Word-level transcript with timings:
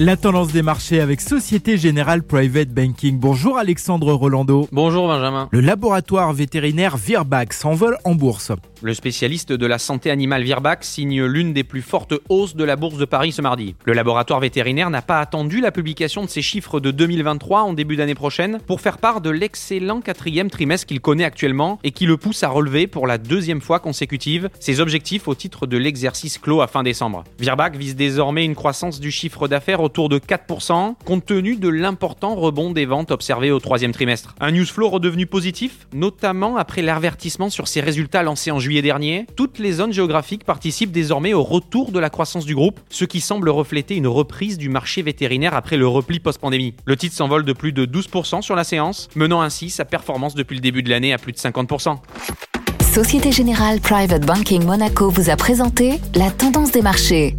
La 0.00 0.16
tendance 0.16 0.52
des 0.52 0.62
marchés 0.62 1.00
avec 1.00 1.20
Société 1.20 1.76
Générale 1.76 2.22
Private 2.22 2.68
Banking. 2.68 3.18
Bonjour 3.18 3.58
Alexandre 3.58 4.12
Rolando. 4.12 4.68
Bonjour 4.70 5.08
Benjamin. 5.08 5.48
Le 5.50 5.58
laboratoire 5.58 6.32
vétérinaire 6.32 6.96
Virbac 6.96 7.52
s'envole 7.52 7.98
en 8.04 8.14
bourse. 8.14 8.52
Le 8.80 8.94
spécialiste 8.94 9.52
de 9.52 9.66
la 9.66 9.80
santé 9.80 10.12
animale 10.12 10.44
Virbac 10.44 10.84
signe 10.84 11.24
l'une 11.24 11.52
des 11.52 11.64
plus 11.64 11.82
fortes 11.82 12.14
hausses 12.28 12.54
de 12.54 12.62
la 12.62 12.76
bourse 12.76 12.96
de 12.96 13.06
Paris 13.06 13.32
ce 13.32 13.42
mardi. 13.42 13.74
Le 13.86 13.92
laboratoire 13.92 14.38
vétérinaire 14.38 14.88
n'a 14.88 15.02
pas 15.02 15.18
attendu 15.18 15.60
la 15.60 15.72
publication 15.72 16.22
de 16.22 16.28
ses 16.28 16.42
chiffres 16.42 16.78
de 16.78 16.92
2023 16.92 17.62
en 17.62 17.72
début 17.72 17.96
d'année 17.96 18.14
prochaine 18.14 18.60
pour 18.68 18.80
faire 18.80 18.98
part 18.98 19.20
de 19.20 19.30
l'excellent 19.30 20.00
quatrième 20.00 20.48
trimestre 20.48 20.86
qu'il 20.86 21.00
connaît 21.00 21.24
actuellement 21.24 21.80
et 21.82 21.90
qui 21.90 22.06
le 22.06 22.16
pousse 22.16 22.44
à 22.44 22.48
relever 22.48 22.86
pour 22.86 23.08
la 23.08 23.18
deuxième 23.18 23.60
fois 23.60 23.80
consécutive 23.80 24.48
ses 24.60 24.78
objectifs 24.78 25.26
au 25.26 25.34
titre 25.34 25.66
de 25.66 25.76
l'exercice 25.76 26.38
clos 26.38 26.60
à 26.60 26.68
fin 26.68 26.84
décembre. 26.84 27.24
Virbac 27.40 27.74
vise 27.74 27.96
désormais 27.96 28.44
une 28.44 28.54
croissance 28.54 29.00
du 29.00 29.10
chiffre 29.10 29.48
d'affaires 29.48 29.87
autour 29.88 30.10
de 30.10 30.18
4% 30.18 30.96
compte 31.06 31.24
tenu 31.24 31.56
de 31.56 31.70
l'important 31.70 32.34
rebond 32.34 32.72
des 32.72 32.84
ventes 32.84 33.10
observées 33.10 33.50
au 33.50 33.58
troisième 33.58 33.92
trimestre. 33.92 34.34
Un 34.38 34.50
news 34.50 34.66
flow 34.66 34.90
redevenu 34.90 35.24
positif, 35.24 35.88
notamment 35.94 36.58
après 36.58 36.82
l'avertissement 36.82 37.48
sur 37.48 37.68
ses 37.68 37.80
résultats 37.80 38.22
lancés 38.22 38.50
en 38.50 38.58
juillet 38.58 38.82
dernier. 38.82 39.24
Toutes 39.34 39.58
les 39.58 39.72
zones 39.72 39.94
géographiques 39.94 40.44
participent 40.44 40.92
désormais 40.92 41.32
au 41.32 41.42
retour 41.42 41.90
de 41.90 41.98
la 41.98 42.10
croissance 42.10 42.44
du 42.44 42.54
groupe, 42.54 42.80
ce 42.90 43.06
qui 43.06 43.22
semble 43.22 43.48
refléter 43.48 43.96
une 43.96 44.08
reprise 44.08 44.58
du 44.58 44.68
marché 44.68 45.00
vétérinaire 45.00 45.54
après 45.54 45.78
le 45.78 45.88
repli 45.88 46.20
post-pandémie. 46.20 46.74
Le 46.84 46.96
titre 46.96 47.16
s'envole 47.16 47.46
de 47.46 47.54
plus 47.54 47.72
de 47.72 47.86
12% 47.86 48.42
sur 48.42 48.56
la 48.56 48.64
séance, 48.64 49.08
menant 49.14 49.40
ainsi 49.40 49.70
sa 49.70 49.86
performance 49.86 50.34
depuis 50.34 50.56
le 50.56 50.60
début 50.60 50.82
de 50.82 50.90
l'année 50.90 51.14
à 51.14 51.18
plus 51.18 51.32
de 51.32 51.38
50%. 51.38 51.96
Société 52.92 53.32
Générale 53.32 53.80
Private 53.80 54.26
Banking 54.26 54.64
Monaco 54.66 55.08
vous 55.08 55.30
a 55.30 55.36
présenté 55.36 55.98
la 56.14 56.30
tendance 56.30 56.72
des 56.72 56.82
marchés. 56.82 57.36